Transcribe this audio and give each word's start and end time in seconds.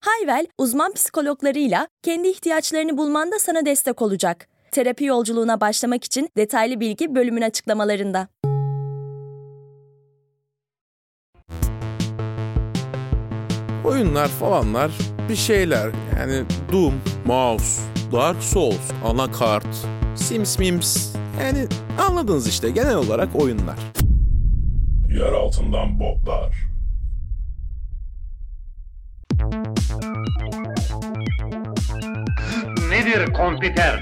Hayvel, 0.00 0.46
uzman 0.58 0.92
psikologlarıyla 0.92 1.88
kendi 2.02 2.28
ihtiyaçlarını 2.28 2.98
bulmanda 2.98 3.38
sana 3.38 3.66
destek 3.66 4.02
olacak. 4.02 4.48
Terapi 4.72 5.04
yolculuğuna 5.04 5.60
başlamak 5.60 6.04
için 6.04 6.28
detaylı 6.36 6.80
bilgi 6.80 7.14
bölümün 7.14 7.42
açıklamalarında. 7.42 8.28
Oyunlar 13.84 14.28
falanlar 14.28 14.90
bir 15.28 15.36
şeyler 15.36 15.90
yani 16.18 16.44
Doom, 16.72 16.94
Mouse, 17.26 17.82
Dark 18.12 18.42
Souls, 18.42 18.90
Anakart, 19.04 19.86
Sims 20.16 20.58
Mims 20.58 21.14
yani 21.40 21.66
anladınız 21.98 22.48
işte 22.48 22.70
genel 22.70 22.96
olarak 22.96 23.28
oyunlar. 23.36 23.78
Yer 25.08 25.32
altından 25.32 26.00
botlar. 26.00 26.67
Nedir 33.18 33.32
kompüter? 33.32 34.00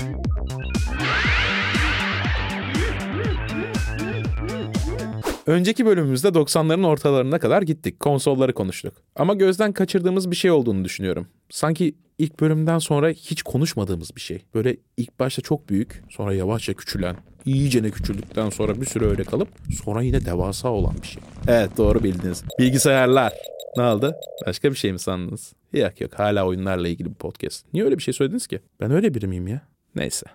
Önceki 5.46 5.86
bölümümüzde 5.86 6.28
90'ların 6.28 6.86
ortalarına 6.86 7.38
kadar 7.38 7.62
gittik. 7.62 8.00
Konsolları 8.00 8.54
konuştuk. 8.54 8.94
Ama 9.16 9.34
gözden 9.34 9.72
kaçırdığımız 9.72 10.30
bir 10.30 10.36
şey 10.36 10.50
olduğunu 10.50 10.84
düşünüyorum. 10.84 11.28
Sanki 11.50 11.94
ilk 12.18 12.40
bölümden 12.40 12.78
sonra 12.78 13.08
hiç 13.08 13.42
konuşmadığımız 13.42 14.16
bir 14.16 14.20
şey. 14.20 14.42
Böyle 14.54 14.76
ilk 14.96 15.20
başta 15.20 15.42
çok 15.42 15.68
büyük, 15.68 16.04
sonra 16.10 16.34
yavaşça 16.34 16.74
küçülen, 16.74 17.16
iyicene 17.44 17.90
küçüldükten 17.90 18.50
sonra 18.50 18.80
bir 18.80 18.86
süre 18.86 19.04
öyle 19.04 19.24
kalıp 19.24 19.48
sonra 19.84 20.02
yine 20.02 20.24
devasa 20.24 20.68
olan 20.68 20.94
bir 21.02 21.06
şey. 21.06 21.22
Evet 21.48 21.70
doğru 21.76 22.02
bildiniz. 22.02 22.44
Bilgisayarlar. 22.58 23.32
Ne 23.76 23.82
oldu? 23.82 24.14
Başka 24.46 24.70
bir 24.70 24.76
şey 24.76 24.92
mi 24.92 24.98
sandınız? 24.98 25.52
Yok 25.76 26.00
yok 26.00 26.14
hala 26.14 26.46
oyunlarla 26.46 26.88
ilgili 26.88 27.08
bir 27.08 27.14
podcast. 27.14 27.66
Niye 27.72 27.84
öyle 27.84 27.98
bir 27.98 28.02
şey 28.02 28.14
söylediniz 28.14 28.46
ki? 28.46 28.60
Ben 28.80 28.90
öyle 28.90 29.14
biri 29.14 29.26
miyim 29.26 29.48
ya? 29.48 29.60
Neyse. 29.94 30.26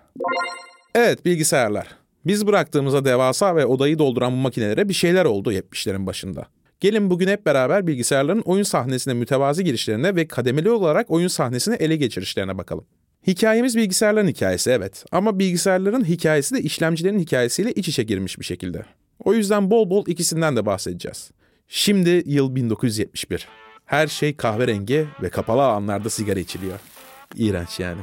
Evet 0.94 1.24
bilgisayarlar. 1.24 1.88
Biz 2.26 2.46
bıraktığımızda 2.46 3.04
devasa 3.04 3.56
ve 3.56 3.66
odayı 3.66 3.98
dolduran 3.98 4.32
bu 4.32 4.36
makinelere 4.36 4.88
bir 4.88 4.94
şeyler 4.94 5.24
oldu 5.24 5.52
70'lerin 5.52 6.06
başında. 6.06 6.46
Gelin 6.80 7.10
bugün 7.10 7.28
hep 7.28 7.46
beraber 7.46 7.86
bilgisayarların 7.86 8.40
oyun 8.40 8.62
sahnesine 8.62 9.14
mütevazi 9.14 9.64
girişlerine 9.64 10.16
ve 10.16 10.28
kademeli 10.28 10.70
olarak 10.70 11.10
oyun 11.10 11.28
sahnesini 11.28 11.74
ele 11.74 11.96
geçirişlerine 11.96 12.58
bakalım. 12.58 12.84
Hikayemiz 13.26 13.76
bilgisayarların 13.76 14.28
hikayesi 14.28 14.70
evet 14.70 15.04
ama 15.12 15.38
bilgisayarların 15.38 16.04
hikayesi 16.04 16.54
de 16.54 16.60
işlemcilerin 16.60 17.18
hikayesiyle 17.18 17.72
iç 17.72 17.88
içe 17.88 18.02
girmiş 18.02 18.38
bir 18.38 18.44
şekilde. 18.44 18.84
O 19.24 19.34
yüzden 19.34 19.70
bol 19.70 19.90
bol 19.90 20.06
ikisinden 20.06 20.56
de 20.56 20.66
bahsedeceğiz. 20.66 21.30
Şimdi 21.68 22.22
yıl 22.26 22.54
1971. 22.54 23.48
Her 23.86 24.06
şey 24.06 24.36
kahverengi 24.36 25.06
ve 25.22 25.30
kapalı 25.30 25.62
alanlarda 25.62 26.10
sigara 26.10 26.40
içiliyor. 26.40 26.78
İğrenç 27.36 27.80
yani. 27.80 28.00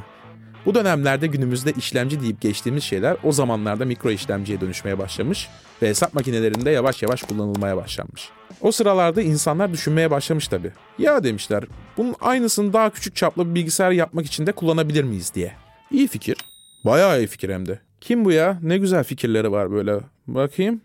Bu 0.66 0.74
dönemlerde 0.74 1.26
günümüzde 1.26 1.72
işlemci 1.72 2.20
deyip 2.20 2.40
geçtiğimiz 2.40 2.84
şeyler 2.84 3.16
o 3.24 3.32
zamanlarda 3.32 3.84
mikro 3.84 4.10
işlemciye 4.10 4.60
dönüşmeye 4.60 4.98
başlamış 4.98 5.48
ve 5.82 5.88
hesap 5.88 6.14
makinelerinde 6.14 6.70
yavaş 6.70 7.02
yavaş 7.02 7.22
kullanılmaya 7.22 7.76
başlanmış. 7.76 8.28
O 8.60 8.72
sıralarda 8.72 9.22
insanlar 9.22 9.72
düşünmeye 9.72 10.10
başlamış 10.10 10.48
tabii. 10.48 10.72
Ya 10.98 11.24
demişler 11.24 11.64
bunun 11.96 12.14
aynısını 12.20 12.72
daha 12.72 12.90
küçük 12.90 13.16
çaplı 13.16 13.50
bir 13.50 13.54
bilgisayar 13.54 13.90
yapmak 13.90 14.26
için 14.26 14.46
de 14.46 14.52
kullanabilir 14.52 15.04
miyiz 15.04 15.34
diye. 15.34 15.52
İyi 15.90 16.08
fikir. 16.08 16.36
Bayağı 16.84 17.18
iyi 17.18 17.26
fikir 17.26 17.50
hem 17.50 17.66
de. 17.68 17.80
Kim 18.00 18.24
bu 18.24 18.32
ya? 18.32 18.58
Ne 18.62 18.78
güzel 18.78 19.04
fikirleri 19.04 19.52
var 19.52 19.70
böyle. 19.70 20.00
Bakayım. 20.26 20.80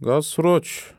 Gaz 0.00 0.36
Roach. 0.38 0.97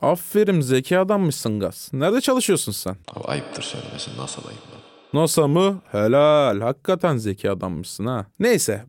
Aferin 0.00 0.60
zeki 0.60 0.98
adammışsın 0.98 1.60
Gaz. 1.60 1.90
Nerede 1.92 2.20
çalışıyorsun 2.20 2.72
sen? 2.72 2.96
Abi 3.14 3.24
ayıptır 3.24 3.62
söylemesi 3.62 4.10
nasıl 4.18 4.42
ayıp 4.48 4.60
lan? 4.60 4.78
NASA 5.22 5.48
mı? 5.48 5.80
Helal. 5.92 6.60
Hakikaten 6.60 7.16
zeki 7.16 7.50
adammışsın 7.50 8.06
ha. 8.06 8.26
Neyse. 8.40 8.84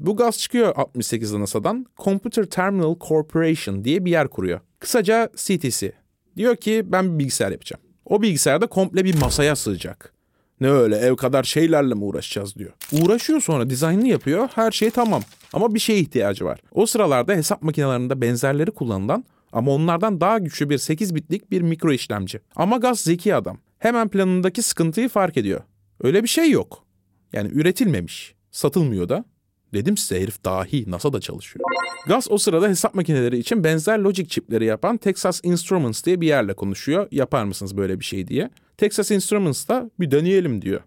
Bu 0.00 0.16
gaz 0.16 0.38
çıkıyor 0.38 0.74
68'de 0.74 1.40
NASA'dan. 1.40 1.86
Computer 1.98 2.44
Terminal 2.44 2.94
Corporation 3.00 3.84
diye 3.84 4.04
bir 4.04 4.10
yer 4.10 4.28
kuruyor. 4.28 4.60
Kısaca 4.80 5.28
CTC. 5.36 5.92
Diyor 6.36 6.56
ki 6.56 6.82
ben 6.86 7.14
bir 7.14 7.18
bilgisayar 7.18 7.50
yapacağım. 7.50 7.82
O 8.04 8.22
bilgisayarda 8.22 8.66
komple 8.66 9.04
bir 9.04 9.18
masaya 9.20 9.56
sığacak. 9.56 10.12
Ne 10.60 10.70
öyle 10.70 10.96
ev 10.96 11.16
kadar 11.16 11.42
şeylerle 11.44 11.94
mi 11.94 12.04
uğraşacağız 12.04 12.54
diyor. 12.56 12.72
Uğraşıyor 12.92 13.40
sonra 13.40 13.70
dizaynını 13.70 14.08
yapıyor 14.08 14.48
her 14.54 14.70
şey 14.70 14.90
tamam. 14.90 15.22
Ama 15.52 15.74
bir 15.74 15.78
şeye 15.80 15.98
ihtiyacı 15.98 16.44
var. 16.44 16.60
O 16.72 16.86
sıralarda 16.86 17.32
hesap 17.32 17.62
makinelerinde 17.62 18.20
benzerleri 18.20 18.70
kullanılan 18.70 19.24
ama 19.52 19.70
onlardan 19.70 20.20
daha 20.20 20.38
güçlü 20.38 20.70
bir 20.70 20.78
8 20.78 21.14
bitlik 21.14 21.50
bir 21.50 21.62
mikro 21.62 21.92
işlemci. 21.92 22.40
Ama 22.56 22.76
Gaz 22.76 23.00
zeki 23.00 23.34
adam. 23.34 23.58
Hemen 23.78 24.08
planındaki 24.08 24.62
sıkıntıyı 24.62 25.08
fark 25.08 25.36
ediyor. 25.36 25.60
Öyle 26.00 26.22
bir 26.22 26.28
şey 26.28 26.50
yok. 26.50 26.84
Yani 27.32 27.50
üretilmemiş. 27.52 28.34
Satılmıyor 28.50 29.08
da. 29.08 29.24
Dedim 29.74 29.96
size 29.96 30.22
herif 30.22 30.44
dahi 30.44 30.90
NASA'da 30.90 31.20
çalışıyor. 31.20 31.64
Gus 32.08 32.26
o 32.30 32.38
sırada 32.38 32.68
hesap 32.68 32.94
makineleri 32.94 33.38
için 33.38 33.64
benzer 33.64 33.98
logic 33.98 34.28
çipleri 34.28 34.64
yapan 34.64 34.96
Texas 34.96 35.40
Instruments 35.44 36.04
diye 36.04 36.20
bir 36.20 36.26
yerle 36.26 36.54
konuşuyor. 36.54 37.08
Yapar 37.10 37.44
mısınız 37.44 37.76
böyle 37.76 38.00
bir 38.00 38.04
şey 38.04 38.28
diye. 38.28 38.50
Texas 38.78 39.10
Instruments 39.10 39.68
da 39.68 39.90
bir 40.00 40.10
deneyelim 40.10 40.62
diyor. 40.62 40.80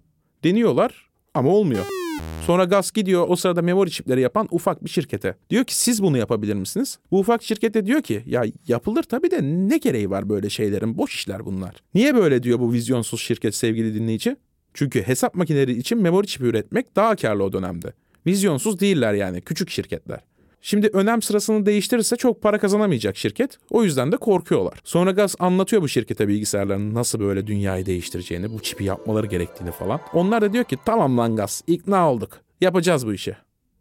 Deniyorlar 0.44 1.09
ama 1.34 1.50
olmuyor. 1.50 1.98
Sonra 2.46 2.63
Gus 2.63 2.91
gidiyor 2.91 3.25
o 3.28 3.35
sırada 3.35 3.62
memori 3.62 3.91
çipleri 3.91 4.22
yapan 4.22 4.47
ufak 4.52 4.84
bir 4.84 4.90
şirkete. 4.90 5.35
Diyor 5.50 5.63
ki 5.63 5.75
siz 5.75 6.03
bunu 6.03 6.18
yapabilir 6.18 6.53
misiniz? 6.53 7.00
Bu 7.12 7.19
ufak 7.19 7.44
şirket 7.44 7.74
de 7.74 7.85
diyor 7.85 8.02
ki 8.02 8.24
ya 8.25 8.44
yapılır 8.68 9.03
tabii 9.03 9.31
de 9.31 9.40
ne 9.44 9.78
gereği 9.78 10.09
var 10.09 10.29
böyle 10.29 10.50
şeylerin 10.50 10.97
boş 10.97 11.16
işler 11.16 11.46
bunlar. 11.46 11.75
Niye 11.94 12.16
böyle 12.16 12.44
diyor 12.44 12.59
bu 12.59 12.74
vizyonsuz 12.74 13.22
şirket 13.22 13.56
sevgili 13.56 13.96
dinleyici? 13.96 14.35
Çünkü 14.74 15.02
hesap 15.02 15.35
makineleri 15.35 15.72
için 15.72 16.02
memori 16.02 16.28
çipi 16.28 16.46
üretmek 16.46 16.96
daha 16.96 17.16
karlı 17.16 17.44
o 17.44 17.53
dönemde. 17.53 17.94
Vizyonsuz 18.28 18.79
değiller 18.79 19.13
yani 19.13 19.41
küçük 19.41 19.69
şirketler. 19.69 20.19
Şimdi 20.62 20.90
önem 20.94 21.22
sırasını 21.22 21.66
değiştirirse 21.66 22.16
çok 22.16 22.42
para 22.42 22.59
kazanamayacak 22.59 23.18
şirket. 23.18 23.58
O 23.70 23.84
yüzden 23.84 24.12
de 24.12 24.18
korkuyorlar. 24.18 24.80
Sonra 24.84 25.12
Gaz 25.12 25.36
anlatıyor 25.40 25.81
bu 25.81 25.88
şirkete 25.88 26.28
bilgisayarların 26.28 26.94
nasıl 26.94 27.20
böyle 27.20 27.47
dünyayı 27.47 27.86
değiştireceğini, 27.86 28.53
bu 28.53 28.59
çipi 28.62 28.84
yapmaları 28.84 29.28
gerektiğini 29.28 29.72
falan. 29.72 30.00
Onlar 30.14 30.42
da 30.42 30.53
diyor 30.53 30.64
ki 30.64 30.78
tamam 30.86 31.18
lan 31.18 31.36
Gaz 31.36 31.64
ikna 31.68 32.12
olduk. 32.12 32.42
Yapacağız 32.62 33.08
bu 33.08 33.14
işi. 33.14 33.36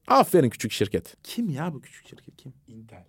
Aferin 0.09 0.50
küçük 0.50 0.72
şirket. 0.72 1.16
Kim 1.22 1.50
ya 1.50 1.75
bu 1.75 1.81
küçük 1.81 2.09
şirket 2.09 2.37
kim? 2.37 2.53
Intel. 2.69 3.05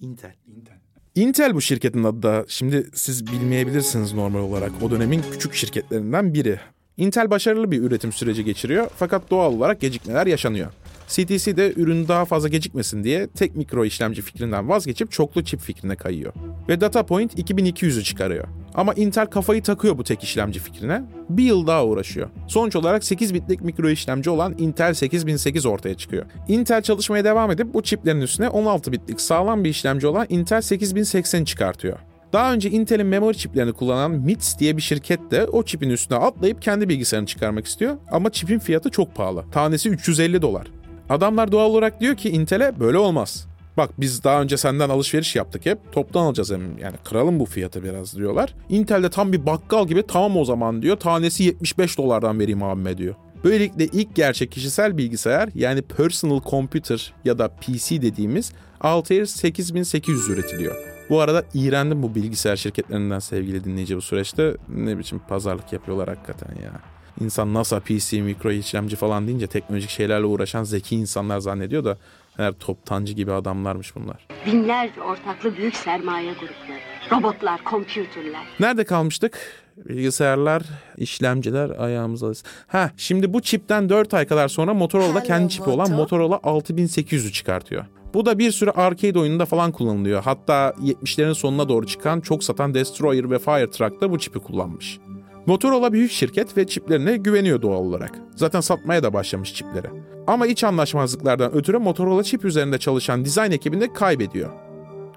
Intel. 0.00 0.34
Intel. 0.46 0.76
Intel 1.14 1.54
bu 1.54 1.60
şirketin 1.60 2.04
adı 2.04 2.22
da. 2.22 2.44
Şimdi 2.48 2.86
siz 2.94 3.26
bilmeyebilirsiniz 3.26 4.12
normal 4.12 4.40
olarak. 4.40 4.72
O 4.82 4.90
dönemin 4.90 5.22
küçük 5.32 5.54
şirketlerinden 5.54 6.34
biri. 6.34 6.60
Intel 6.96 7.30
başarılı 7.30 7.70
bir 7.70 7.82
üretim 7.82 8.12
süreci 8.12 8.44
geçiriyor 8.44 8.90
fakat 8.96 9.30
doğal 9.30 9.52
olarak 9.52 9.80
gecikmeler 9.80 10.26
yaşanıyor. 10.26 10.70
CTC 11.08 11.56
de 11.56 11.72
ürün 11.76 12.08
daha 12.08 12.24
fazla 12.24 12.48
gecikmesin 12.48 13.04
diye 13.04 13.26
tek 13.26 13.56
mikro 13.56 13.84
işlemci 13.84 14.22
fikrinden 14.22 14.68
vazgeçip 14.68 15.12
çoklu 15.12 15.44
çip 15.44 15.60
fikrine 15.60 15.96
kayıyor. 15.96 16.32
Ve 16.68 16.80
DataPoint 16.80 17.38
2200'ü 17.38 18.02
çıkarıyor. 18.02 18.44
Ama 18.74 18.94
Intel 18.94 19.26
kafayı 19.26 19.62
takıyor 19.62 19.98
bu 19.98 20.04
tek 20.04 20.22
işlemci 20.22 20.60
fikrine. 20.60 21.02
Bir 21.28 21.44
yıl 21.44 21.66
daha 21.66 21.86
uğraşıyor. 21.86 22.28
Sonuç 22.48 22.76
olarak 22.76 23.04
8 23.04 23.34
bitlik 23.34 23.60
mikro 23.60 23.88
işlemci 23.88 24.30
olan 24.30 24.54
Intel 24.58 24.94
8008 24.94 25.66
ortaya 25.66 25.94
çıkıyor. 25.94 26.24
Intel 26.48 26.82
çalışmaya 26.82 27.24
devam 27.24 27.50
edip 27.50 27.74
bu 27.74 27.82
çiplerin 27.82 28.20
üstüne 28.20 28.48
16 28.48 28.92
bitlik 28.92 29.20
sağlam 29.20 29.64
bir 29.64 29.68
işlemci 29.68 30.06
olan 30.06 30.26
Intel 30.28 30.60
8080 30.60 31.44
çıkartıyor. 31.44 31.98
Daha 32.32 32.52
önce 32.52 32.70
Intel'in 32.70 33.06
memori 33.06 33.36
çiplerini 33.36 33.72
kullanan 33.72 34.10
MITS 34.10 34.58
diye 34.58 34.76
bir 34.76 34.82
şirket 34.82 35.30
de 35.30 35.46
o 35.46 35.62
çipin 35.62 35.90
üstüne 35.90 36.18
atlayıp 36.18 36.62
kendi 36.62 36.88
bilgisayarını 36.88 37.26
çıkarmak 37.26 37.66
istiyor. 37.66 37.96
Ama 38.10 38.30
çipin 38.30 38.58
fiyatı 38.58 38.90
çok 38.90 39.14
pahalı. 39.14 39.44
Tanesi 39.52 39.88
350 39.88 40.42
dolar. 40.42 40.66
Adamlar 41.08 41.52
doğal 41.52 41.70
olarak 41.70 42.00
diyor 42.00 42.16
ki 42.16 42.30
Intel'e 42.30 42.80
böyle 42.80 42.98
olmaz. 42.98 43.46
Bak 43.76 43.90
biz 43.98 44.24
daha 44.24 44.42
önce 44.42 44.56
senden 44.56 44.88
alışveriş 44.88 45.36
yaptık 45.36 45.66
hep. 45.66 45.78
Toptan 45.92 46.24
alacağız 46.24 46.50
hem 46.50 46.78
yani 46.78 46.96
kıralım 47.04 47.40
bu 47.40 47.44
fiyatı 47.44 47.84
biraz 47.84 48.16
diyorlar. 48.16 48.54
Intel'de 48.68 49.10
tam 49.10 49.32
bir 49.32 49.46
bakkal 49.46 49.86
gibi 49.86 50.06
tamam 50.06 50.36
o 50.36 50.44
zaman 50.44 50.82
diyor. 50.82 50.96
Tanesi 50.96 51.44
75 51.44 51.98
dolardan 51.98 52.40
vereyim 52.40 52.62
abime 52.62 52.98
diyor. 52.98 53.14
Böylelikle 53.44 53.86
ilk 53.86 54.14
gerçek 54.14 54.52
kişisel 54.52 54.98
bilgisayar 54.98 55.48
yani 55.54 55.82
personal 55.82 56.40
computer 56.50 57.12
ya 57.24 57.38
da 57.38 57.48
PC 57.48 58.02
dediğimiz 58.02 58.52
Altair 58.80 59.26
8800 59.26 60.28
üretiliyor. 60.28 60.76
Bu 61.10 61.20
arada 61.20 61.44
iğrendim 61.54 62.02
bu 62.02 62.14
bilgisayar 62.14 62.56
şirketlerinden 62.56 63.18
sevgili 63.18 63.64
dinleyici 63.64 63.96
bu 63.96 64.02
süreçte. 64.02 64.56
Ne 64.68 64.98
biçim 64.98 65.18
pazarlık 65.18 65.72
yapıyorlar 65.72 66.08
hakikaten 66.08 66.62
ya. 66.62 66.93
İnsan 67.20 67.54
NASA, 67.54 67.80
PC, 67.80 68.22
mikro 68.22 68.52
işlemci 68.52 68.96
falan 68.96 69.26
deyince 69.26 69.46
teknolojik 69.46 69.90
şeylerle 69.90 70.26
uğraşan 70.26 70.64
zeki 70.64 70.96
insanlar 70.96 71.38
zannediyor 71.38 71.84
da 71.84 71.98
eğer 72.38 72.52
toptancı 72.52 73.12
gibi 73.12 73.32
adamlarmış 73.32 73.96
bunlar. 73.96 74.26
Binlerce 74.46 75.02
ortaklı 75.02 75.56
büyük 75.56 75.76
sermaye 75.76 76.32
grupları, 76.32 76.80
robotlar, 77.10 77.64
kompütürler. 77.64 78.46
Nerede 78.60 78.84
kalmıştık? 78.84 79.64
Bilgisayarlar, 79.76 80.62
işlemciler 80.96 81.70
ayağımıza... 81.70 82.32
Ha 82.66 82.90
şimdi 82.96 83.32
bu 83.32 83.42
çipten 83.42 83.88
4 83.88 84.14
ay 84.14 84.26
kadar 84.26 84.48
sonra 84.48 84.74
Motorola 84.74 85.22
kendi 85.22 85.48
çipi 85.48 85.70
olan 85.70 85.90
Motorola 85.90 86.36
6800'ü 86.36 87.32
çıkartıyor. 87.32 87.84
Bu 88.14 88.26
da 88.26 88.38
bir 88.38 88.50
sürü 88.50 88.70
arcade 88.70 89.18
oyununda 89.18 89.46
falan 89.46 89.72
kullanılıyor. 89.72 90.22
Hatta 90.22 90.74
70'lerin 90.82 91.34
sonuna 91.34 91.68
doğru 91.68 91.86
çıkan 91.86 92.20
çok 92.20 92.44
satan 92.44 92.74
Destroyer 92.74 93.30
ve 93.30 93.38
Firetruck 93.38 94.00
da 94.00 94.10
bu 94.10 94.18
çipi 94.18 94.38
kullanmış. 94.38 94.98
Motorola 95.46 95.92
büyük 95.92 96.10
şirket 96.10 96.56
ve 96.56 96.66
çiplerine 96.66 97.16
güveniyor 97.16 97.62
doğal 97.62 97.84
olarak. 97.84 98.18
Zaten 98.36 98.60
satmaya 98.60 99.02
da 99.02 99.12
başlamış 99.12 99.54
çipleri. 99.54 99.86
Ama 100.26 100.46
iç 100.46 100.64
anlaşmazlıklardan 100.64 101.54
ötürü 101.54 101.78
Motorola 101.78 102.22
çip 102.22 102.44
üzerinde 102.44 102.78
çalışan 102.78 103.24
dizayn 103.24 103.50
ekibini 103.50 103.92
kaybediyor. 103.92 104.50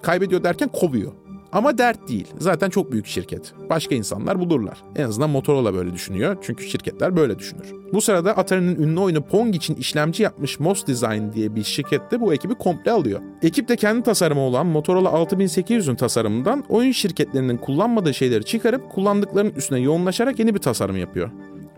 Kaybediyor 0.01 0.43
derken 0.43 0.69
kovuyor. 0.73 1.11
Ama 1.51 1.77
dert 1.77 2.07
değil. 2.07 2.27
Zaten 2.39 2.69
çok 2.69 2.91
büyük 2.91 3.07
şirket. 3.07 3.53
Başka 3.69 3.95
insanlar 3.95 4.39
bulurlar. 4.39 4.83
En 4.95 5.03
azından 5.03 5.29
Motorola 5.29 5.73
böyle 5.73 5.93
düşünüyor. 5.93 6.37
Çünkü 6.41 6.63
şirketler 6.63 7.15
böyle 7.15 7.39
düşünür. 7.39 7.73
Bu 7.93 8.01
sırada 8.01 8.37
Atari'nin 8.37 8.75
ünlü 8.75 8.99
oyunu 8.99 9.21
Pong 9.21 9.55
için 9.55 9.75
işlemci 9.75 10.23
yapmış 10.23 10.59
MOS 10.59 10.87
Design 10.87 11.31
diye 11.33 11.55
bir 11.55 11.63
şirket 11.63 12.11
de 12.11 12.21
bu 12.21 12.33
ekibi 12.33 12.55
komple 12.55 12.91
alıyor. 12.91 13.21
Ekip 13.41 13.67
de 13.67 13.75
kendi 13.75 14.03
tasarımı 14.03 14.41
olan 14.41 14.65
Motorola 14.65 15.09
6800'ün 15.09 15.95
tasarımından 15.95 16.63
oyun 16.69 16.91
şirketlerinin 16.91 17.57
kullanmadığı 17.57 18.13
şeyleri 18.13 18.43
çıkarıp 18.43 18.91
kullandıklarının 18.91 19.53
üstüne 19.53 19.79
yoğunlaşarak 19.79 20.39
yeni 20.39 20.55
bir 20.55 20.59
tasarım 20.59 20.97
yapıyor. 20.97 21.29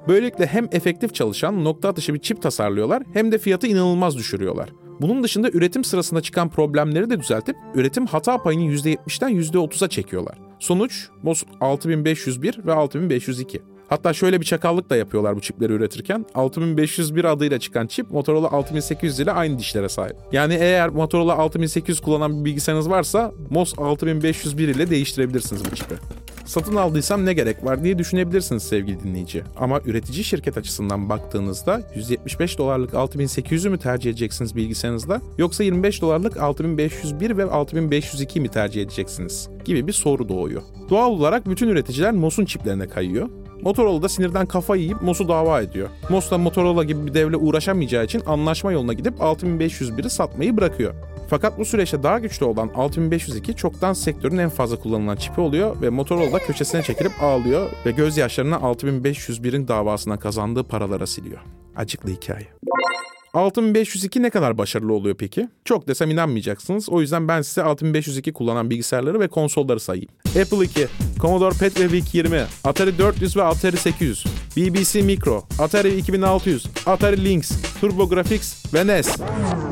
Böylelikle 0.08 0.46
hem 0.46 0.68
efektif 0.72 1.14
çalışan 1.14 1.64
nokta 1.64 1.90
atışı 1.90 2.14
bir 2.14 2.20
çip 2.20 2.42
tasarlıyorlar 2.42 3.04
hem 3.14 3.32
de 3.32 3.38
fiyatı 3.38 3.68
inanılmaz 3.68 4.18
düşürüyorlar. 4.18 4.70
Bunun 5.02 5.24
dışında 5.24 5.50
üretim 5.50 5.84
sırasında 5.84 6.22
çıkan 6.22 6.50
problemleri 6.50 7.10
de 7.10 7.20
düzeltip 7.20 7.56
üretim 7.76 8.06
hata 8.06 8.44
payını 8.44 8.64
%70'den 8.64 9.32
%30'a 9.32 9.88
çekiyorlar. 9.88 10.38
Sonuç 10.60 11.08
MOS 11.24 11.44
6501 11.62 12.66
ve 12.66 12.74
6502. 12.74 13.62
Hatta 13.90 14.14
şöyle 14.14 14.42
bir 14.42 14.46
çakallık 14.46 14.90
da 14.90 14.96
yapıyorlar 14.96 15.36
bu 15.36 15.42
çipleri 15.42 15.74
üretirken. 15.74 16.26
6501 16.36 17.24
adıyla 17.24 17.60
çıkan 17.60 17.88
çip 17.88 18.12
Motorola 18.12 18.52
6800 18.52 19.20
ile 19.20 19.32
aynı 19.32 19.60
dişlere 19.60 19.90
sahip. 19.90 20.16
Yani 20.32 20.54
eğer 20.54 20.90
Motorola 20.90 21.38
6800 21.38 22.00
kullanan 22.00 22.40
bir 22.40 22.46
bilgisayarınız 22.46 22.90
varsa 22.90 23.32
MOS 23.50 23.74
6501 23.80 24.68
ile 24.68 24.90
değiştirebilirsiniz 24.90 25.72
bu 25.72 25.76
çipi. 25.76 25.96
Satın 26.50 26.76
aldıysam 26.76 27.26
ne 27.26 27.34
gerek 27.34 27.66
var 27.66 27.84
diye 27.84 27.98
düşünebilirsiniz 27.98 28.64
sevgili 28.64 29.04
dinleyici. 29.04 29.44
Ama 29.58 29.82
üretici 29.86 30.24
şirket 30.24 30.58
açısından 30.58 31.10
baktığınızda 31.10 31.82
175 31.96 32.58
dolarlık 32.58 32.94
6800'ü 32.94 33.70
mü 33.70 33.78
tercih 33.78 34.10
edeceksiniz 34.10 34.56
bilgisayarınızda 34.56 35.22
yoksa 35.38 35.64
25 35.64 36.02
dolarlık 36.02 36.38
6501 36.38 37.38
ve 37.38 37.44
6502 37.44 38.42
mi 38.42 38.50
tercih 38.50 38.82
edeceksiniz 38.82 39.50
gibi 39.66 39.88
bir 39.88 39.94
soru 39.94 40.30
doğuyor. 40.30 40.62
Doğal 40.90 41.12
olarak 41.12 41.50
bütün 41.50 41.68
üreticiler 41.68 42.12
MOS'un 42.12 42.46
çiplerine 42.46 42.88
kayıyor. 42.88 43.30
Motorola 43.62 44.02
da 44.02 44.10
sinirden 44.10 44.46
kafa 44.46 44.76
yiyip 44.76 45.02
MOS'u 45.02 45.28
dava 45.28 45.62
ediyor. 45.62 45.90
MOS 46.10 46.32
da 46.32 46.38
Motorola 46.38 46.84
gibi 46.84 47.06
bir 47.06 47.14
devle 47.14 47.38
uğraşamayacağı 47.38 48.06
için 48.06 48.22
anlaşma 48.26 48.72
yoluna 48.72 48.94
gidip 48.94 49.20
6501'i 49.20 50.10
satmayı 50.10 50.58
bırakıyor. 50.58 50.94
Fakat 51.30 51.60
bu 51.60 51.66
süreçte 51.66 52.04
daha 52.04 52.20
güçlü 52.20 52.46
olan 52.46 52.72
6502 52.76 53.56
çoktan 53.56 53.94
sektörün 53.94 54.38
en 54.38 54.50
fazla 54.50 54.80
kullanılan 54.80 55.16
çipi 55.16 55.42
oluyor 55.42 55.82
ve 55.82 55.90
Motorola 55.90 56.40
köşesine 56.40 56.84
çekilip 56.84 57.24
ağlıyor 57.24 57.70
ve 57.86 57.92
gözyaşlarını 57.92 58.56
6501'in 58.56 59.68
davasına 59.68 60.20
kazandığı 60.20 60.64
paralara 60.64 61.08
siliyor. 61.08 61.42
Acıklı 61.76 62.10
hikaye. 62.10 62.48
6502 63.34 64.22
ne 64.22 64.30
kadar 64.30 64.58
başarılı 64.58 64.94
oluyor 64.94 65.16
peki? 65.16 65.50
Çok 65.66 65.88
desem 65.88 66.12
inanmayacaksınız. 66.12 66.90
O 66.90 67.02
yüzden 67.02 67.28
ben 67.28 67.42
size 67.42 67.64
6502 67.64 68.34
kullanan 68.34 68.70
bilgisayarları 68.70 69.20
ve 69.20 69.28
konsolları 69.28 69.80
sayayım. 69.80 70.10
Apple 70.28 70.66
2, 70.66 70.88
Commodore 71.20 71.56
PET 71.60 71.80
ve 71.80 71.86
VIC-20, 71.86 72.46
Atari 72.64 72.98
400 72.98 73.38
ve 73.38 73.44
Atari 73.44 73.78
800, 73.78 74.26
BBC 74.58 75.02
Micro, 75.02 75.44
Atari 75.60 75.98
2600, 75.98 76.66
Atari 76.86 77.26
Lynx, 77.26 77.52
TurboGrafx 77.82 78.74
ve 78.74 78.88
NES. 78.88 79.18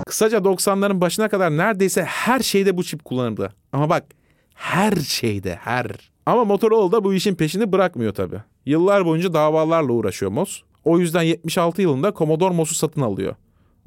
Kısaca 0.08 0.38
90'ların 0.38 1.02
başına 1.02 1.30
kadar 1.30 1.58
neredeyse 1.58 2.04
her 2.04 2.40
şeyde 2.40 2.78
bu 2.78 2.84
çip 2.84 3.06
kullanıldı. 3.06 3.54
Ama 3.74 3.90
bak 3.90 4.06
her 4.54 4.96
şeyde 4.96 5.56
her. 5.56 5.88
Ama 6.26 6.46
Motorola 6.46 6.92
da 6.92 7.04
bu 7.04 7.14
işin 7.14 7.36
peşini 7.36 7.72
bırakmıyor 7.72 8.14
tabii. 8.14 8.42
Yıllar 8.66 9.06
boyunca 9.06 9.34
davalarla 9.34 9.92
uğraşıyor 9.94 10.32
MOS. 10.32 10.62
O 10.86 11.00
yüzden 11.00 11.22
76 11.22 11.82
yılında 11.82 12.14
Commodore 12.18 12.54
MOS'u 12.54 12.76
satın 12.76 13.02
alıyor. 13.02 13.36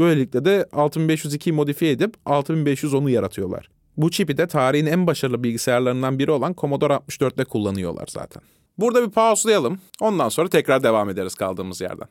Böylelikle 0.01 0.45
de 0.45 0.67
6502'yi 0.73 1.53
modifiye 1.53 1.93
edip 1.93 2.15
6510'u 2.27 3.09
yaratıyorlar. 3.09 3.71
Bu 3.97 4.11
çipi 4.11 4.37
de 4.37 4.47
tarihin 4.47 4.87
en 4.87 5.07
başarılı 5.07 5.43
bilgisayarlarından 5.43 6.19
biri 6.19 6.31
olan 6.31 6.55
Commodore 6.59 6.93
64'te 6.93 7.45
kullanıyorlar 7.45 8.07
zaten. 8.09 8.43
Burada 8.79 9.07
bir 9.07 9.11
pauselayalım. 9.11 9.81
Ondan 10.01 10.29
sonra 10.29 10.49
tekrar 10.49 10.83
devam 10.83 11.11
ederiz 11.11 11.35
kaldığımız 11.35 11.81
yerden. 11.81 12.09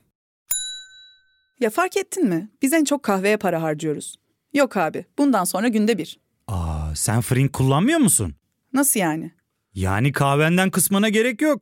Ya 1.60 1.70
fark 1.70 1.98
ettin 1.98 2.30
mi? 2.30 2.50
Biz 2.62 2.74
en 2.74 2.84
çok 2.84 3.04
kahveye 3.04 3.38
para 3.38 3.62
harcıyoruz. 3.62 4.16
Yok 4.54 4.78
abi, 4.78 5.06
bundan 5.18 5.44
sonra 5.44 5.68
günde 5.68 5.98
bir. 5.98 6.20
Aa, 6.48 6.96
sen 6.96 7.22
Frink 7.22 7.54
kullanmıyor 7.54 8.00
musun? 8.00 8.36
Nasıl 8.74 9.00
yani? 9.00 9.32
Yani 9.74 10.12
kahvenden 10.12 10.70
kısmına 10.72 11.10
gerek 11.10 11.42
yok. 11.42 11.62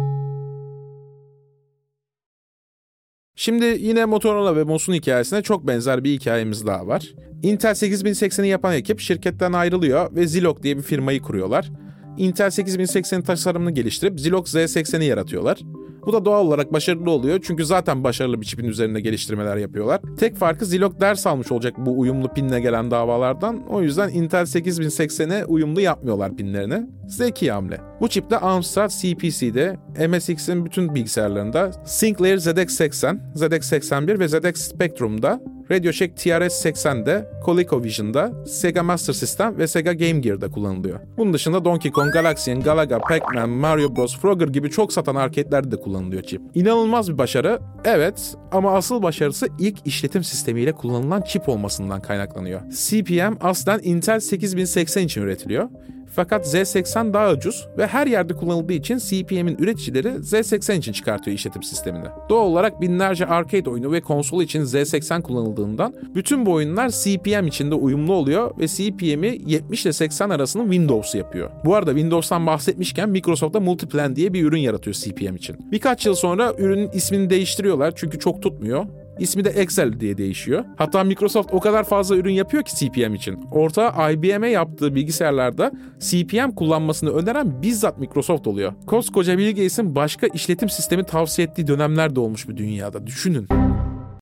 Şimdi 3.41 3.65
yine 3.65 4.05
Motorola 4.05 4.55
ve 4.55 4.63
MOS'un 4.63 4.93
hikayesine 4.93 5.41
çok 5.41 5.67
benzer 5.67 6.03
bir 6.03 6.11
hikayemiz 6.11 6.67
daha 6.67 6.87
var. 6.87 7.13
Intel 7.43 7.71
8080'i 7.71 8.47
yapan 8.47 8.73
ekip 8.73 8.99
şirketten 8.99 9.53
ayrılıyor 9.53 10.15
ve 10.15 10.27
Zilog 10.27 10.63
diye 10.63 10.77
bir 10.77 10.81
firmayı 10.81 11.21
kuruyorlar. 11.21 11.71
Intel 12.17 12.49
8080 12.49 13.21
tasarımını 13.21 13.71
geliştirip 13.71 14.19
Zilog 14.19 14.47
Z80'i 14.47 15.05
yaratıyorlar. 15.05 15.59
Bu 16.05 16.13
da 16.13 16.25
doğal 16.25 16.45
olarak 16.45 16.73
başarılı 16.73 17.11
oluyor 17.11 17.39
çünkü 17.43 17.65
zaten 17.65 18.03
başarılı 18.03 18.41
bir 18.41 18.45
çipin 18.45 18.65
üzerinde 18.65 19.01
geliştirmeler 19.01 19.57
yapıyorlar. 19.57 20.01
Tek 20.19 20.35
farkı 20.35 20.65
Zilog 20.65 21.01
ders 21.01 21.27
almış 21.27 21.51
olacak 21.51 21.73
bu 21.77 21.99
uyumlu 21.99 22.33
pinle 22.33 22.59
gelen 22.59 22.91
davalardan. 22.91 23.67
O 23.69 23.81
yüzden 23.81 24.09
Intel 24.09 24.41
8080'e 24.41 25.45
uyumlu 25.45 25.81
yapmıyorlar 25.81 26.35
pinlerini. 26.35 26.89
Zeki 27.07 27.51
hamle. 27.51 27.90
Bu 28.01 28.07
çipte 28.09 28.37
Amstrad 28.37 28.89
CPC'de, 28.89 29.77
MSX'in 30.07 30.65
bütün 30.65 30.95
bilgisayarlarında, 30.95 31.71
Sinclair 31.85 32.37
ZX80, 32.37 33.17
ZX81 33.35 34.19
ve 34.19 34.27
ZX 34.27 34.61
Spectrum'da, 34.61 35.41
Radio 35.71 35.91
Shack 35.91 36.17
TRS-80'de, 36.17 37.29
ColecoVision'da, 37.45 38.45
Sega 38.45 38.83
Master 38.83 39.13
System 39.13 39.57
ve 39.57 39.67
Sega 39.67 39.93
Game 39.93 40.19
Gear'da 40.19 40.51
kullanılıyor. 40.51 40.99
Bunun 41.17 41.33
dışında 41.33 41.65
Donkey 41.65 41.91
Kong, 41.91 42.13
Galaxian, 42.13 42.61
Galaga, 42.61 42.99
Pac-Man, 42.99 43.49
Mario 43.49 43.95
Bros, 43.95 44.17
Frogger 44.17 44.47
gibi 44.47 44.69
çok 44.69 44.93
satan 44.93 45.15
arcade'lerde 45.15 45.71
de 45.71 45.75
kullanılıyor 45.75 46.23
çip. 46.23 46.41
İnanılmaz 46.55 47.11
bir 47.11 47.17
başarı, 47.17 47.59
evet 47.85 48.35
ama 48.51 48.73
asıl 48.73 49.03
başarısı 49.03 49.47
ilk 49.59 49.87
işletim 49.87 50.23
sistemiyle 50.23 50.71
kullanılan 50.71 51.21
çip 51.21 51.49
olmasından 51.49 52.01
kaynaklanıyor. 52.01 52.61
CPM 52.71 53.37
aslen 53.41 53.79
Intel 53.83 54.19
8080 54.19 55.03
için 55.03 55.21
üretiliyor. 55.21 55.69
Fakat 56.15 56.45
Z80 56.45 57.13
daha 57.13 57.31
ucuz 57.31 57.67
ve 57.77 57.87
her 57.87 58.07
yerde 58.07 58.33
kullanıldığı 58.33 58.73
için 58.73 58.97
CPM'in 58.97 59.57
üreticileri 59.59 60.07
Z80 60.07 60.77
için 60.77 60.91
çıkartıyor 60.91 61.37
işletim 61.37 61.63
sistemini. 61.63 62.05
Doğal 62.29 62.45
olarak 62.45 62.81
binlerce 62.81 63.25
arcade 63.25 63.69
oyunu 63.69 63.91
ve 63.91 64.01
konsol 64.01 64.41
için 64.41 64.61
Z80 64.61 65.21
kullanıldığından 65.21 65.93
bütün 66.15 66.45
bu 66.45 66.51
oyunlar 66.51 66.89
CPM 66.89 67.47
içinde 67.47 67.75
uyumlu 67.75 68.13
oluyor 68.13 68.51
ve 68.59 68.67
CPM'i 68.67 69.41
70 69.45 69.85
ile 69.85 69.93
80 69.93 70.29
arasının 70.29 70.63
Windows 70.63 71.15
yapıyor. 71.15 71.49
Bu 71.65 71.75
arada 71.75 71.91
Windows'tan 71.91 72.47
bahsetmişken 72.47 73.09
Microsoft'ta 73.09 73.59
Multiplan 73.59 74.15
diye 74.15 74.33
bir 74.33 74.43
ürün 74.43 74.59
yaratıyor 74.59 74.93
CPM 74.93 75.35
için. 75.35 75.55
Birkaç 75.71 76.05
yıl 76.05 76.15
sonra 76.15 76.53
ürünün 76.57 76.89
ismini 76.93 77.29
değiştiriyorlar 77.29 77.93
çünkü 77.95 78.19
çok 78.19 78.41
tutmuyor. 78.41 78.85
İsmi 79.19 79.45
de 79.45 79.49
Excel 79.49 79.99
diye 79.99 80.17
değişiyor. 80.17 80.65
Hatta 80.77 81.03
Microsoft 81.03 81.53
o 81.53 81.59
kadar 81.59 81.83
fazla 81.83 82.15
ürün 82.15 82.33
yapıyor 82.33 82.63
ki 82.63 82.75
CPM 82.75 83.15
için. 83.15 83.39
Orta 83.51 84.11
IBM'e 84.11 84.49
yaptığı 84.49 84.95
bilgisayarlarda 84.95 85.71
CPM 85.99 86.51
kullanmasını 86.55 87.09
öneren 87.09 87.61
bizzat 87.61 87.99
Microsoft 87.99 88.47
oluyor. 88.47 88.73
Koskoca 88.87 89.37
Bill 89.37 89.49
Gates'in 89.49 89.95
başka 89.95 90.27
işletim 90.27 90.69
sistemi 90.69 91.03
tavsiye 91.03 91.47
ettiği 91.47 91.67
dönemler 91.67 92.15
de 92.15 92.19
olmuş 92.19 92.47
bu 92.47 92.57
dünyada. 92.57 93.07
Düşünün. 93.07 93.47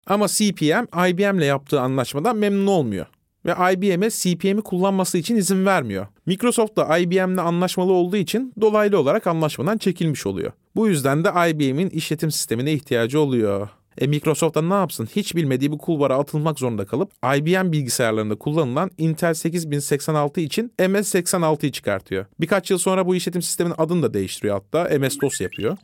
Ama 0.08 0.28
CPM 0.28 1.08
IBM'le 1.10 1.46
yaptığı 1.46 1.82
anlaşmadan 1.82 2.38
memnun 2.38 2.68
olmuyor 2.68 3.06
ve 3.46 3.74
IBM'e 3.74 4.10
CPM'i 4.10 4.62
kullanması 4.62 5.18
için 5.18 5.36
izin 5.36 5.66
vermiyor. 5.66 6.08
Microsoft 6.26 6.78
da 6.78 6.98
IBM'le 6.98 7.38
anlaşmalı 7.38 7.92
olduğu 7.92 8.18
için 8.18 8.54
dolaylı 8.62 9.00
olarak 9.00 9.28
anlaşmadan 9.28 9.78
çekilmiş 9.78 10.26
oluyor. 10.26 10.52
Bu 10.76 10.88
yüzden 10.88 11.24
de 11.24 11.30
IBM'in 11.50 11.90
işletim 11.90 12.32
sistemine 12.32 12.74
ihtiyacı 12.74 13.20
oluyor. 13.20 13.70
E 14.00 14.08
Microsoft 14.08 14.56
da 14.56 14.62
ne 14.62 14.74
yapsın? 14.74 15.10
Hiç 15.16 15.36
bilmediği 15.36 15.72
bu 15.72 15.78
kulvara 15.78 16.18
atılmak 16.18 16.60
zorunda 16.60 16.86
kalıp 16.86 17.12
IBM 17.36 17.72
bilgisayarlarında 17.72 18.36
kullanılan 18.36 18.92
Intel 18.98 19.34
8086 19.34 20.42
için 20.42 20.74
MS86'yı 20.80 21.72
çıkartıyor. 21.72 22.26
Birkaç 22.40 22.72
yıl 22.72 22.78
sonra 22.78 23.06
bu 23.06 23.16
işletim 23.16 23.42
sisteminin 23.42 23.76
adını 23.78 24.04
da 24.04 24.14
değiştiriyor 24.14 24.56
hatta 24.56 24.98
MS-DOS 24.98 25.44
yapıyor. 25.44 25.78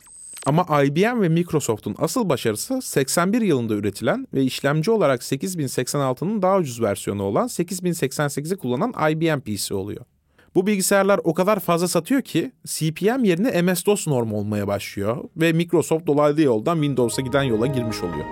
Ama 0.45 0.83
IBM 0.83 1.21
ve 1.21 1.29
Microsoft'un 1.29 1.95
asıl 1.97 2.29
başarısı 2.29 2.81
81 2.81 3.41
yılında 3.41 3.73
üretilen 3.73 4.27
ve 4.33 4.43
işlemci 4.43 4.91
olarak 4.91 5.21
8086'nın 5.21 6.41
daha 6.41 6.57
ucuz 6.57 6.81
versiyonu 6.81 7.23
olan 7.23 7.47
8088'i 7.47 8.57
kullanan 8.57 9.11
IBM 9.11 9.39
PC 9.39 9.75
oluyor. 9.75 10.05
Bu 10.55 10.67
bilgisayarlar 10.67 11.19
o 11.23 11.33
kadar 11.33 11.59
fazla 11.59 11.87
satıyor 11.87 12.21
ki 12.21 12.51
CPM 12.65 13.23
yerine 13.23 13.49
MS-DOS 13.61 14.07
norm 14.07 14.31
olmaya 14.31 14.67
başlıyor 14.67 15.17
ve 15.37 15.53
Microsoft 15.53 16.07
dolaylı 16.07 16.41
yoldan 16.41 16.75
Windows'a 16.75 17.21
giden 17.21 17.43
yola 17.43 17.67
girmiş 17.67 18.03
oluyor. 18.03 18.25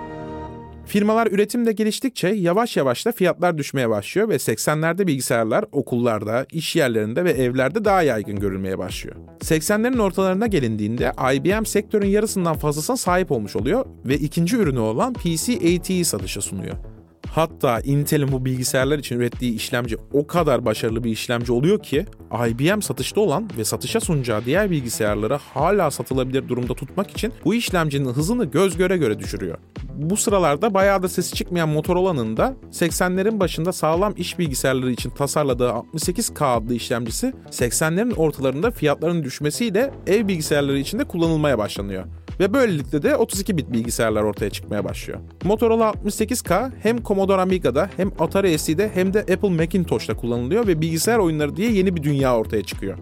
Firmalar 0.86 1.26
üretimde 1.26 1.72
geliştikçe 1.72 2.28
yavaş 2.28 2.76
yavaş 2.76 3.06
da 3.06 3.12
fiyatlar 3.12 3.58
düşmeye 3.58 3.90
başlıyor 3.90 4.28
ve 4.28 4.34
80'lerde 4.34 5.06
bilgisayarlar 5.06 5.64
okullarda, 5.72 6.46
iş 6.52 6.76
yerlerinde 6.76 7.24
ve 7.24 7.30
evlerde 7.30 7.84
daha 7.84 8.02
yaygın 8.02 8.36
görülmeye 8.36 8.78
başlıyor. 8.78 9.16
80'lerin 9.40 10.02
ortalarına 10.02 10.46
gelindiğinde 10.46 11.12
IBM 11.34 11.64
sektörün 11.64 12.08
yarısından 12.08 12.56
fazlasına 12.56 12.96
sahip 12.96 13.32
olmuş 13.32 13.56
oluyor 13.56 13.86
ve 14.04 14.14
ikinci 14.14 14.56
ürünü 14.56 14.78
olan 14.78 15.12
PC-AT'yi 15.12 16.04
satışa 16.04 16.40
sunuyor. 16.40 16.93
Hatta 17.34 17.80
Intel'in 17.80 18.32
bu 18.32 18.44
bilgisayarlar 18.44 18.98
için 18.98 19.16
ürettiği 19.16 19.54
işlemci 19.54 19.96
o 20.12 20.26
kadar 20.26 20.64
başarılı 20.64 21.04
bir 21.04 21.10
işlemci 21.10 21.52
oluyor 21.52 21.82
ki 21.82 22.06
IBM 22.48 22.80
satışta 22.80 23.20
olan 23.20 23.50
ve 23.58 23.64
satışa 23.64 24.00
sunacağı 24.00 24.44
diğer 24.44 24.70
bilgisayarları 24.70 25.34
hala 25.34 25.90
satılabilir 25.90 26.48
durumda 26.48 26.74
tutmak 26.74 27.10
için 27.10 27.32
bu 27.44 27.54
işlemcinin 27.54 28.08
hızını 28.08 28.44
göz 28.44 28.76
göre 28.76 28.96
göre 28.96 29.18
düşürüyor. 29.18 29.58
Bu 29.94 30.16
sıralarda 30.16 30.74
bayağı 30.74 31.02
da 31.02 31.08
sesi 31.08 31.34
çıkmayan 31.34 31.68
Motorola'nın 31.68 32.36
da 32.36 32.54
80'lerin 32.72 33.40
başında 33.40 33.72
sağlam 33.72 34.14
iş 34.16 34.38
bilgisayarları 34.38 34.90
için 34.90 35.10
tasarladığı 35.10 35.68
68K 35.68 36.44
adlı 36.44 36.74
işlemcisi 36.74 37.32
80'lerin 37.50 38.14
ortalarında 38.14 38.70
fiyatların 38.70 39.24
düşmesiyle 39.24 39.90
ev 40.06 40.28
bilgisayarları 40.28 40.78
için 40.78 40.98
de 40.98 41.04
kullanılmaya 41.04 41.58
başlanıyor. 41.58 42.04
Ve 42.40 42.54
böylelikle 42.54 43.02
de 43.02 43.16
32 43.16 43.56
bit 43.56 43.72
bilgisayarlar 43.72 44.22
ortaya 44.22 44.50
çıkmaya 44.50 44.84
başlıyor. 44.84 45.18
Motorola 45.44 45.90
68K 45.90 46.70
hem 46.82 47.02
Commodore 47.02 47.40
Amiga'da 47.40 47.90
hem 47.96 48.12
Atari 48.18 48.58
ST'de 48.58 48.90
hem 48.94 49.14
de 49.14 49.20
Apple 49.20 49.50
Macintosh'ta 49.50 50.16
kullanılıyor 50.16 50.66
ve 50.66 50.80
bilgisayar 50.80 51.18
oyunları 51.18 51.56
diye 51.56 51.72
yeni 51.72 51.96
bir 51.96 52.02
dünya 52.02 52.36
ortaya 52.36 52.62
çıkıyor. 52.62 52.98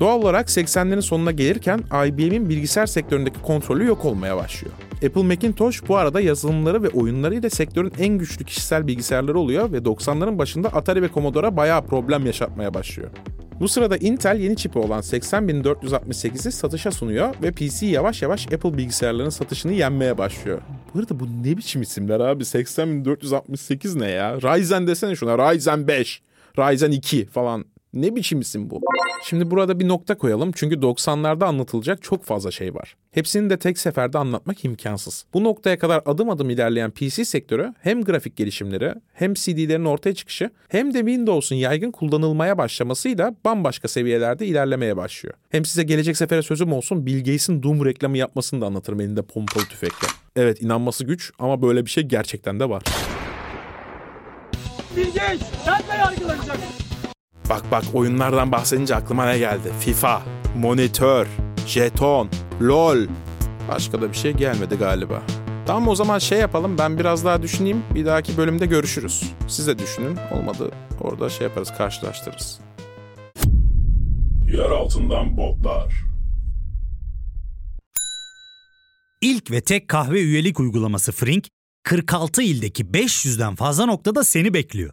Doğal 0.00 0.22
olarak 0.22 0.48
80'lerin 0.48 1.02
sonuna 1.02 1.30
gelirken 1.30 1.80
IBM'in 2.06 2.48
bilgisayar 2.48 2.86
sektöründeki 2.86 3.42
kontrolü 3.42 3.86
yok 3.86 4.04
olmaya 4.04 4.36
başlıyor. 4.36 4.74
Apple 5.06 5.22
Macintosh 5.22 5.88
bu 5.88 5.96
arada 5.96 6.20
yazılımları 6.20 6.82
ve 6.82 6.88
oyunlarıyla 6.88 7.50
sektörün 7.50 7.92
en 7.98 8.18
güçlü 8.18 8.44
kişisel 8.44 8.86
bilgisayarları 8.86 9.38
oluyor 9.38 9.72
ve 9.72 9.78
90'ların 9.78 10.38
başında 10.38 10.68
Atari 10.68 11.02
ve 11.02 11.08
Commodore'a 11.14 11.56
bayağı 11.56 11.86
problem 11.86 12.26
yaşatmaya 12.26 12.74
başlıyor. 12.74 13.10
Bu 13.60 13.68
sırada 13.68 13.96
Intel 13.96 14.40
yeni 14.40 14.56
çipi 14.56 14.78
olan 14.78 15.00
80468'i 15.00 16.52
satışa 16.52 16.90
sunuyor 16.90 17.34
ve 17.42 17.52
PC 17.52 17.86
yavaş 17.86 18.22
yavaş 18.22 18.52
Apple 18.52 18.78
bilgisayarlarının 18.78 19.30
satışını 19.30 19.72
yenmeye 19.72 20.18
başlıyor. 20.18 20.60
Bu 20.94 20.98
arada 20.98 21.20
bu 21.20 21.26
ne 21.26 21.56
biçim 21.56 21.82
isimler 21.82 22.20
abi? 22.20 22.44
80468 22.44 23.96
ne 23.96 24.08
ya? 24.08 24.36
Ryzen 24.36 24.86
desene 24.86 25.16
şuna. 25.16 25.52
Ryzen 25.52 25.88
5, 25.88 26.22
Ryzen 26.58 26.90
2 26.90 27.26
falan. 27.26 27.64
Ne 27.92 28.16
biçim 28.16 28.40
isim 28.40 28.70
bu? 28.70 28.80
Şimdi 29.24 29.50
burada 29.50 29.80
bir 29.80 29.88
nokta 29.88 30.18
koyalım 30.18 30.52
çünkü 30.54 30.76
90'larda 30.76 31.44
anlatılacak 31.44 32.02
çok 32.02 32.24
fazla 32.24 32.50
şey 32.50 32.74
var. 32.74 32.96
Hepsini 33.10 33.50
de 33.50 33.58
tek 33.58 33.78
seferde 33.78 34.18
anlatmak 34.18 34.64
imkansız. 34.64 35.24
Bu 35.34 35.44
noktaya 35.44 35.78
kadar 35.78 36.02
adım 36.06 36.30
adım 36.30 36.50
ilerleyen 36.50 36.90
PC 36.90 37.24
sektörü 37.24 37.74
hem 37.80 38.04
grafik 38.04 38.36
gelişimleri 38.36 38.94
hem 39.12 39.34
CD'lerin 39.34 39.84
ortaya 39.84 40.14
çıkışı 40.14 40.50
hem 40.68 40.94
de 40.94 40.98
Windows'un 40.98 41.56
yaygın 41.56 41.90
kullanılmaya 41.90 42.58
başlamasıyla 42.58 43.34
bambaşka 43.44 43.88
seviyelerde 43.88 44.46
ilerlemeye 44.46 44.96
başlıyor. 44.96 45.34
Hem 45.48 45.64
size 45.64 45.82
gelecek 45.82 46.16
sefere 46.16 46.42
sözüm 46.42 46.72
olsun 46.72 47.06
Bill 47.06 47.18
Gates'in 47.18 47.62
Doom 47.62 47.84
reklamı 47.84 48.18
yapmasını 48.18 48.60
da 48.60 48.66
anlatırım 48.66 49.00
elinde 49.00 49.22
pompalı 49.22 49.64
tüfekle. 49.64 50.08
Evet 50.36 50.62
inanması 50.62 51.04
güç 51.04 51.32
ama 51.38 51.62
böyle 51.62 51.86
bir 51.86 51.90
şey 51.90 52.04
gerçekten 52.04 52.60
de 52.60 52.68
var. 52.68 52.82
Bill 54.96 55.06
Gates 55.06 55.40
sen 55.64 55.78
de 55.78 55.98
yargılanacaksın. 55.98 56.89
Bak 57.50 57.70
bak 57.70 57.84
oyunlardan 57.94 58.52
bahsedince 58.52 58.94
aklıma 58.94 59.26
ne 59.26 59.38
geldi? 59.38 59.72
FIFA, 59.80 60.22
monitör, 60.56 61.26
jeton, 61.66 62.28
lol. 62.62 62.98
Başka 63.68 64.02
da 64.02 64.12
bir 64.12 64.16
şey 64.16 64.32
gelmedi 64.32 64.76
galiba. 64.76 65.22
Tamam 65.66 65.88
o 65.88 65.94
zaman 65.94 66.18
şey 66.18 66.38
yapalım 66.38 66.78
ben 66.78 66.98
biraz 66.98 67.24
daha 67.24 67.42
düşüneyim. 67.42 67.82
Bir 67.94 68.06
dahaki 68.06 68.36
bölümde 68.36 68.66
görüşürüz. 68.66 69.32
Siz 69.48 69.66
de 69.66 69.78
düşünün. 69.78 70.18
Olmadı 70.32 70.70
orada 71.00 71.30
şey 71.30 71.46
yaparız 71.46 71.72
karşılaştırırız. 71.78 72.60
Yer 74.52 74.70
altından 74.70 75.36
botlar. 75.36 75.94
İlk 79.20 79.50
ve 79.50 79.60
tek 79.60 79.88
kahve 79.88 80.20
üyelik 80.20 80.60
uygulaması 80.60 81.12
Frink, 81.12 81.48
46 81.82 82.42
ildeki 82.42 82.84
500'den 82.84 83.54
fazla 83.54 83.86
noktada 83.86 84.24
seni 84.24 84.54
bekliyor. 84.54 84.92